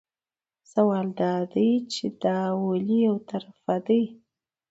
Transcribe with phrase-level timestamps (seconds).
[0.73, 4.03] سوال دا دی چې دا ولې یو طرفه دي.